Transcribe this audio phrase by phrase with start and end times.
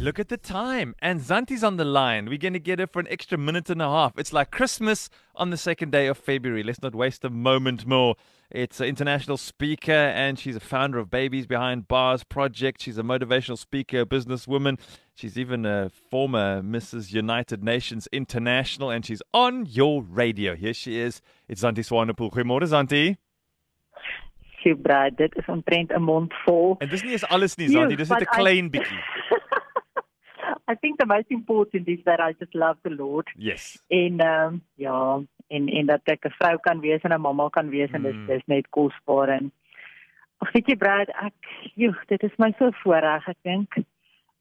[0.00, 0.94] Look at the time.
[1.02, 2.30] And Zanti's on the line.
[2.30, 4.18] We're going to get her for an extra minute and a half.
[4.18, 6.62] It's like Christmas on the second day of February.
[6.62, 8.14] Let's not waste a moment more.
[8.50, 12.80] It's an international speaker, and she's a founder of Babies Behind Bars Project.
[12.80, 14.80] She's a motivational speaker, a businesswoman.
[15.14, 17.12] She's even a former Mrs.
[17.12, 20.56] United Nations International, and she's on your radio.
[20.56, 21.20] Here she is.
[21.46, 22.32] It's Zanti Swanepoel.
[22.32, 23.18] Goeiemôre, Zanti.
[24.62, 26.76] Sjoe, Brad, dit is omtrent 'n mond vol.
[26.80, 27.96] En dis nie eens alles nie, Zanti.
[27.96, 28.98] Dis net 'n klein bietjie.
[30.70, 33.26] I think the most important is that I just love the Lord.
[33.36, 33.82] Yes.
[33.88, 37.48] En ehm um, ja, en en dat ek 'n vrou kan wees en 'n mamma
[37.48, 38.26] kan wees en dis Mm.
[38.26, 39.52] dis net kosbaar en
[40.40, 41.34] Ag weet jy Brad, ek
[41.76, 43.28] joh, dit is my so voorreg.
[43.28, 43.76] Ek dink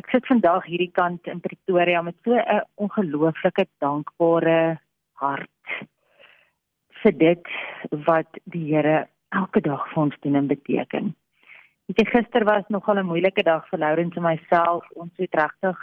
[0.00, 4.78] ek sit vandag hierdie kant in Pretoria met so 'n ongelooflike dankbare
[5.20, 5.48] hart
[7.02, 7.46] vir dit
[8.06, 11.14] wat die Here elke dag vir ons doen en beteken.
[11.86, 14.84] Weet jy gister was nogal 'n moeilike dag vir Lourens en myself.
[14.94, 15.76] Ons het regtig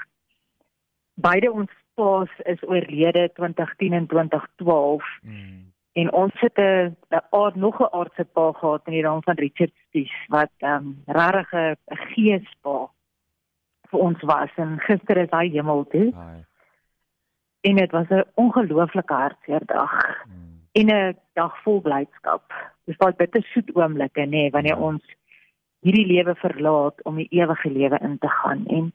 [1.21, 5.65] beide ons paas is oorlede 2010 en 2012 Mm.
[5.93, 6.95] en ons het 'n
[7.31, 11.03] aard nog 'n aardse pa gehad in die naam van Richard Spies wat ehm um,
[11.07, 11.75] regtig 'n
[12.13, 12.89] geespa
[13.89, 16.43] vir ons was en gister is hy hemel toe Hi.
[17.61, 20.59] en dit was 'n ongelooflike hartseer dag Mm.
[20.71, 22.53] en 'n dag vol blydskap.
[22.85, 24.81] Dis daai bittersoet oomblikke nê nee, wanneer Ja.
[24.83, 25.03] ons
[25.81, 28.93] hierdie lewe verlaat om die ewige lewe in te gaan en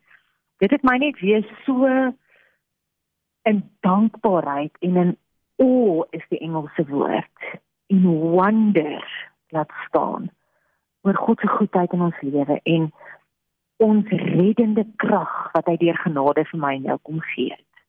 [0.65, 1.89] dit het my net weer so
[3.45, 5.17] in dankbaarheid en in
[5.61, 7.51] awe is die Engelse woord
[7.93, 9.05] in wonder
[9.53, 10.31] laat staan
[11.05, 12.89] oor God se goedheid in ons lewe en
[13.85, 17.83] ons reddende krag wat hy deur genade vir my en jou kom gee het.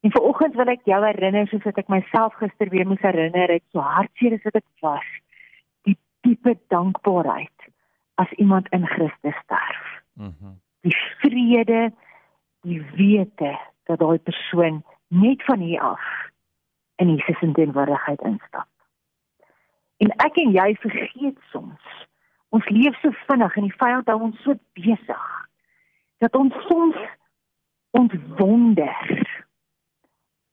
[0.00, 3.66] En vanoggend wil ek jou herinner soos wat ek myself gister weer moes herinner het,
[3.74, 5.12] so hartseer as wat dit was,
[5.84, 7.68] die diepe dankbaarheid
[8.24, 9.84] as iemand in Christus sterf.
[10.16, 10.56] Mhm.
[10.86, 11.90] Die vrede,
[12.66, 13.58] die wete
[13.88, 16.04] dat daai persoon net van hier af
[16.96, 18.68] in Jesus se teenwoordigheid instap.
[19.96, 21.96] En ek en jy vergeet soms.
[22.48, 25.26] Ons leef so vinnig en die vyand hou ons so besig
[26.20, 26.96] dat ons soms
[27.96, 29.12] ontwonder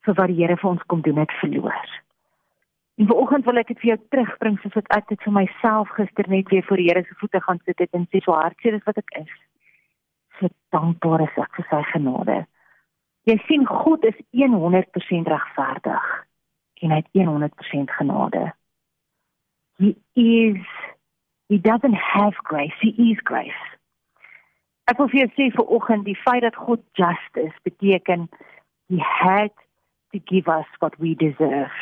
[0.08, 1.96] vir wat die Here vir ons kom doen het verloor.
[2.98, 6.50] En vanoggend wil ek dit vir jou terugbring soos ek dit vir myself gister net
[6.54, 9.00] weer voor die Here se voete gaan sit het en sê so hartseer is wat
[9.04, 9.36] ek is.
[10.40, 12.38] So dankbaar is ek vir sy genade.
[13.28, 16.06] Jy sien God is 100% regverdig
[16.82, 18.44] en hy het 100% genade.
[19.78, 20.62] He is
[21.50, 23.66] he doesn't have grace, he is grace.
[24.88, 28.28] Ek wil vir jou sê vir oggend die feit dat God just is beteken
[28.88, 29.52] he had
[30.14, 31.76] to give us what we deserve.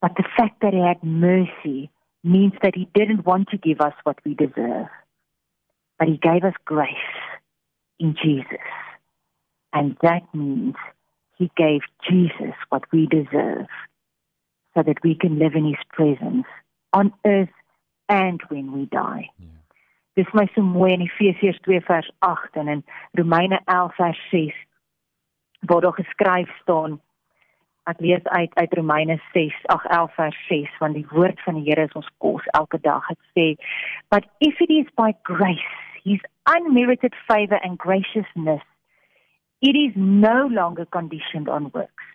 [0.00, 1.90] But the fact that he had mercy
[2.22, 4.90] means that he didn't want to give us what we deserve.
[5.98, 7.16] But he gave us grace
[7.98, 8.66] in Jesus.
[9.72, 10.74] And that means
[11.36, 13.66] he gave Jesus what we deserve
[14.74, 16.46] so that we can live in his presence
[16.92, 17.48] on earth
[18.08, 19.30] and when we die.
[19.38, 19.46] Ja.
[20.16, 24.54] Dis my so mooi in Efesiërs 2 vers 8 en in Romeine 11 vers 6
[25.60, 27.00] waar daar geskryf staan
[27.90, 31.66] ek lees uit uit Romeine 6 ag 11 vers 6 want die woord van die
[31.68, 33.06] Here is ons kos elke dag.
[33.06, 33.46] Het sê
[34.14, 36.22] but if it is by grace his
[36.54, 38.64] unmerited favor and graciousness
[39.60, 42.08] it is no longer conditioned on works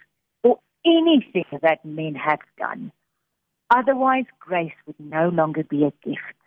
[0.43, 2.91] or anything that men have done.
[3.69, 6.39] Otherwise grace would no longer be a gift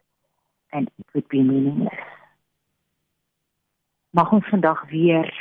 [0.72, 2.04] and it would be meaningless.
[4.10, 5.32] Mag ons vandag weer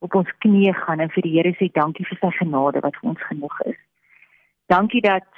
[0.00, 3.10] op ons knieë gaan en vir die Here sê dankie vir sy genade wat vir
[3.12, 3.78] ons genoeg is.
[4.72, 5.28] Dankie dat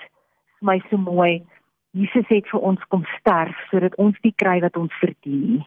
[0.61, 1.43] my so mooi
[1.93, 5.65] Jesus het vir ons kom sterf sodat ons nie kry wat ons verdien nie.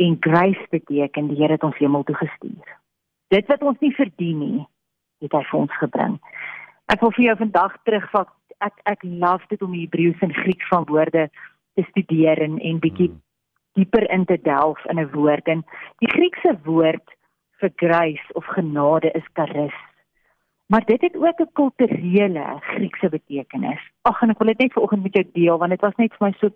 [0.00, 2.76] En grace beteken die Here het ons hemel toe gestuur.
[3.30, 4.66] Dit wat ons nie verdien nie,
[5.22, 6.18] het hy vir ons gebring.
[6.90, 8.28] Ek wil vir jou vandag terugvat.
[8.60, 11.28] Ek ek love dit om Hebreëus en Grieks van woorde
[11.78, 13.20] te studeer en en bietjie Mm.
[13.78, 15.64] dieper in te delf in 'n woord en
[15.98, 17.06] die Griekse woord
[17.60, 19.76] vir grace of genade is charis.
[20.70, 23.80] Maar dit het ook 'n kulturele Griekse betekenis.
[24.02, 26.26] Ag en ek wil dit net vanoggend met jou deel want dit was net vir
[26.26, 26.48] my so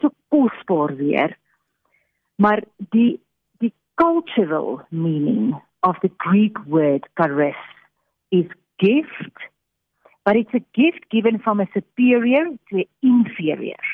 [0.00, 1.36] so kosbaar weer.
[2.36, 3.20] Maar die
[3.58, 7.62] die cultural meaning of the Greek word charis
[8.28, 8.46] is
[8.76, 9.38] gift,
[10.24, 13.84] but it's a gift given from a superior to an inferior.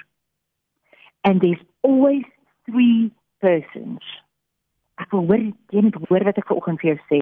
[1.21, 2.25] And there's always
[2.65, 3.11] three
[3.41, 4.03] persons
[5.03, 5.43] ek wil hoor
[5.75, 7.21] jy moet hoor wat ek vanoggend vir jou sê.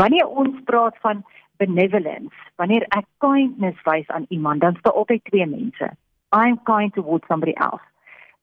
[0.00, 1.24] Wanneer ons praat van
[1.60, 5.90] benevolence, wanneer ek kindness wys aan iemand, dan is daar altyd twee mense.
[6.36, 7.84] I'm kind towards somebody else.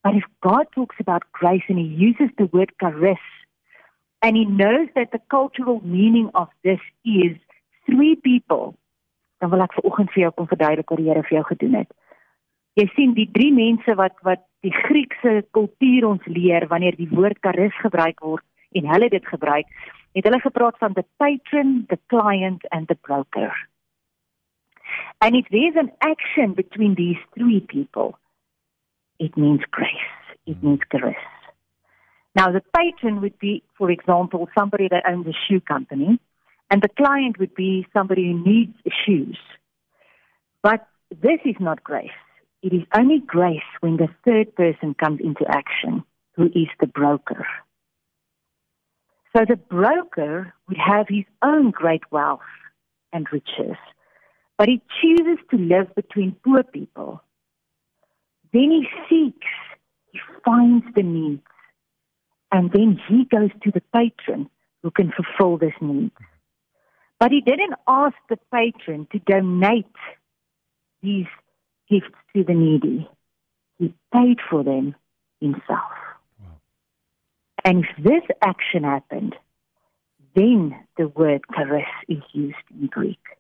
[0.04, 3.24] But if God talks about grace and he uses the word charis
[4.22, 7.38] and he knows that the cultural meaning of this is
[7.86, 8.76] three people,
[9.40, 11.92] dan wil ek vanoggend vir jou kom verduidelik wat die Here vir jou gedoen het.
[12.80, 17.38] Jy sien die drie mense wat wat die Griekse kultuur ons leer wanneer die woord
[17.44, 19.68] charis gebruik word en hulle dit gebruik,
[20.14, 23.54] het hulle gepraat van the patron, the client and the broker.
[25.20, 28.18] And if there's an action between these three people,
[29.20, 30.12] it means grace.
[30.46, 30.68] It hmm.
[30.68, 31.16] means grace.
[32.36, 36.20] Now, the patron would be, for example, somebody that owns a shoe company,
[36.70, 39.38] and the client would be somebody who needs shoes.
[40.64, 42.10] But this is not grace.
[42.64, 46.04] It is only grace when the third person comes into action,
[46.36, 47.46] who is the broker.
[49.36, 52.42] So the broker would have his own great wealth
[53.12, 53.78] and riches,
[54.58, 57.22] but he chooses to live between poor people.
[58.52, 59.48] Then he seeks,
[60.12, 61.42] he finds the needs,
[62.52, 64.50] and then he goes to the patron
[64.84, 66.12] who can fulfill this need.
[67.20, 69.86] But he didn't ask the patron to donate
[71.02, 71.26] these
[71.90, 73.10] gifts to the needy.
[73.80, 74.94] He paid for them
[75.42, 76.03] himself.
[77.64, 79.36] And if this action happened,
[80.36, 83.38] then the word charis is used in Greek.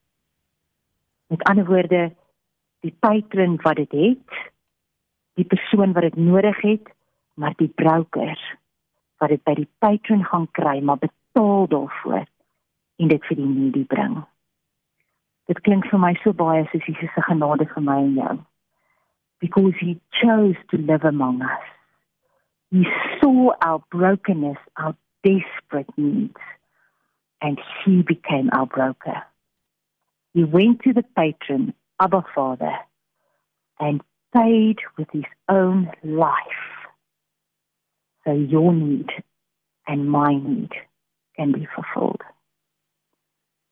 [1.27, 2.11] Met ander woorde,
[2.79, 4.41] die patron wat dit het,
[5.33, 6.87] die persoon wat dit nodig het,
[7.33, 8.37] maar die broker
[9.17, 12.25] wat dit by die patron gaan kry, maar betaal daarvoor
[12.99, 14.17] en dit vir die needy bring.
[15.51, 18.35] Dit klink vir my so baie soos Jesus se genade vir my en jou.
[19.43, 21.71] Because he chose to live among us.
[22.73, 22.87] He
[23.21, 26.41] saw our brokenness, our desperate needs,
[27.39, 29.21] and he became our broker.
[30.33, 32.73] He went to the patron, Abba Father,
[33.79, 34.01] and
[34.35, 36.65] paid with his own life.
[38.23, 39.11] So your need
[39.85, 40.71] and my need
[41.35, 42.23] can be fulfilled.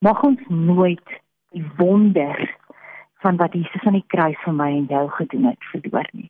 [0.03, 1.07] Mag ons nooit
[1.55, 2.37] die wonder
[3.25, 6.29] van wat Jesus aan die kruis vir my en jou gedoen het verloor nie.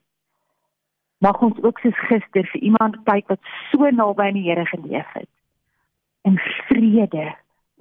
[1.21, 5.12] Mag ons ook soos gister vir iemand kyk wat so naby aan die Here geleef
[5.13, 5.29] het
[6.25, 6.38] en
[6.68, 7.31] vrede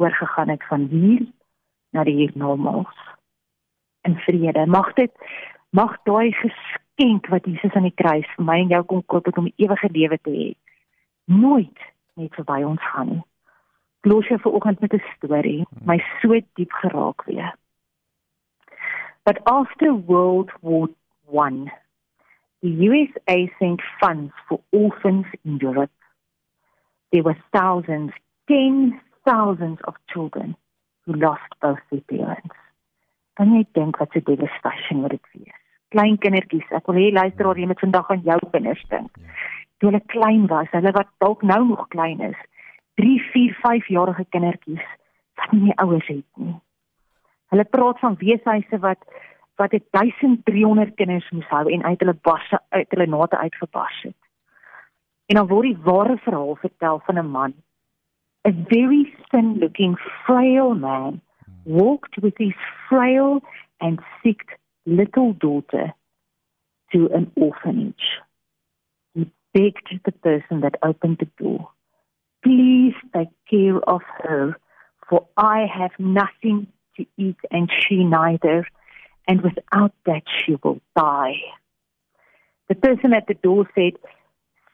[0.00, 1.24] oorgegaan het van hier
[1.92, 3.00] na die hiernamaals.
[4.08, 4.66] In vrede.
[4.66, 5.12] Mag dit
[5.76, 9.38] mag daai geskenk wat Jesus aan die kruis vir my en jou kom koop het
[9.38, 10.48] om ewige lewe te hê,
[11.24, 11.84] nooit
[12.16, 13.24] net verby ons gaan nie
[14.08, 17.54] los jy vir oggend met 'n storie my so diep geraak weer.
[19.24, 20.88] But after World War
[21.30, 21.70] 1,
[22.62, 25.90] the USA sent funds for orphans in Europe.
[27.12, 28.12] There were thousands,
[28.48, 30.56] ten thousands of children
[31.06, 32.54] who lost both their parents.
[33.36, 35.56] Kan jy dink wat 'n devastation wat dit wees?
[35.88, 39.10] Klein kindertjies, ek wil hê luisteraar jy moet vandag aan jou kinders dink.
[39.78, 42.36] Toe hulle klein was, hulle wat dalk nou nog klein is,
[42.94, 44.86] 3, 4, 5 jarige kindertjies
[45.34, 46.54] wat nie ouers het nie.
[47.50, 49.00] Hulle praat van weeshuise wat
[49.60, 54.16] wat 1300 kinders moes hou en uit hulle basse uit hulle nate uitgepas het.
[55.30, 57.54] En dan word die ware verhaal vertel van 'n man.
[58.48, 61.20] A very thin looking frail man
[61.64, 62.56] walked with his
[62.88, 63.42] frail
[63.78, 65.92] and sick little daughter
[66.90, 68.22] to an orphanage.
[69.12, 71.70] He begged the person that opened the door
[72.42, 74.56] Please take care of her,
[75.08, 78.66] for I have nothing to eat and she neither,
[79.30, 81.36] and without that she will die.
[82.68, 83.92] The person at the door said,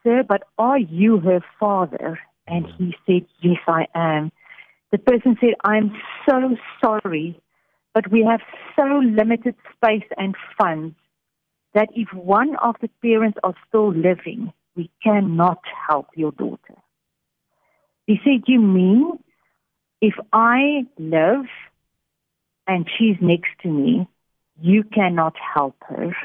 [0.03, 2.19] Sir, but are you her father?
[2.47, 4.31] And he said, Yes, I am.
[4.91, 5.91] The person said, I'm
[6.27, 7.39] so sorry,
[7.93, 8.41] but we have
[8.75, 10.95] so limited space and funds
[11.75, 16.77] that if one of the parents are still living, we cannot help your daughter.
[18.07, 19.19] He said, You mean
[20.01, 21.45] if I live
[22.65, 24.07] and she's next to me,
[24.61, 26.15] you cannot help her?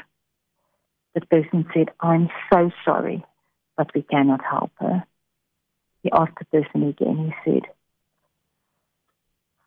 [1.13, 3.23] The person said, I'm so sorry,
[3.77, 5.03] but we cannot help her.
[6.01, 7.63] He asked the person again, he said,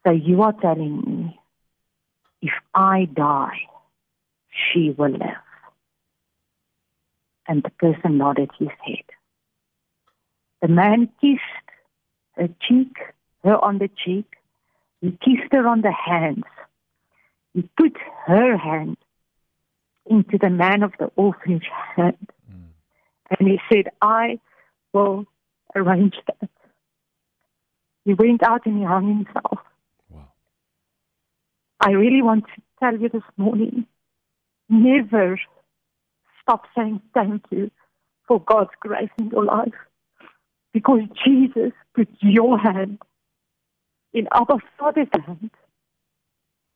[0.04, 1.40] So you are telling me
[2.42, 3.60] if I die,
[4.50, 5.44] she will live.
[7.48, 9.04] And the person nodded his head.
[10.62, 11.40] The man kissed
[12.36, 12.96] her cheek,
[13.44, 14.26] her on the cheek.
[15.00, 16.44] He kissed her on the hands.
[17.54, 17.96] He put
[18.26, 18.96] her hand
[20.04, 22.28] into the man of the orphanage hand.
[22.50, 23.38] Mm.
[23.38, 24.40] And he said, I
[24.92, 25.26] will
[25.74, 26.50] arrange that.
[28.04, 29.58] He went out and he hung himself.
[30.10, 30.28] Wow.
[31.80, 33.86] I really want to tell you this morning
[34.68, 35.38] never
[36.42, 37.70] stop saying thank you
[38.26, 39.74] for God's grace in your life.
[40.72, 42.98] Because Jesus put your hand
[44.12, 45.50] in Abba Father's hand.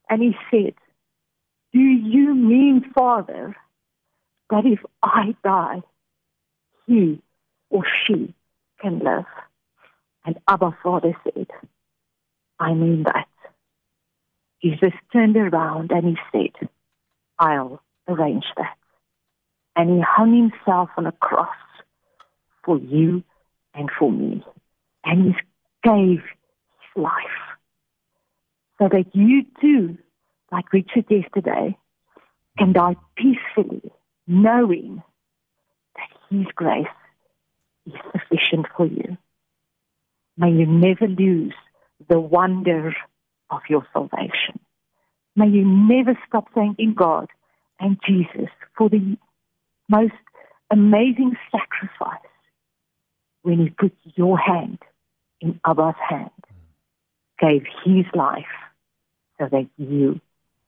[0.08, 0.74] And he said,
[1.72, 3.56] Do you mean, Father,
[4.50, 5.82] that if I die,
[6.86, 7.22] he
[7.68, 8.34] or she
[8.80, 9.26] can live?
[10.24, 11.46] And Abba Father said,
[12.58, 13.28] I mean that.
[14.62, 16.68] Jesus turned around and he said,
[17.38, 18.76] I'll arrange that.
[19.76, 21.48] And he hung himself on a cross
[22.64, 23.22] for you
[23.74, 24.44] and for me.
[25.04, 25.34] And he
[25.82, 27.12] gave his life
[28.78, 29.96] so that you too,
[30.52, 31.76] like Richard yesterday,
[32.58, 33.92] can die peacefully,
[34.26, 35.02] knowing
[35.96, 36.86] that his grace
[37.86, 39.16] is sufficient for you.
[40.36, 41.54] May you never lose
[42.08, 42.94] the wonder
[43.50, 44.58] of your salvation.
[45.36, 47.28] May you never stop thanking God
[47.78, 49.16] and Jesus for the
[49.88, 50.12] most
[50.70, 52.20] amazing sacrifice
[53.42, 54.78] when He put your hand
[55.40, 56.30] in Abba's hand,
[57.38, 58.44] gave His life
[59.38, 60.20] so that you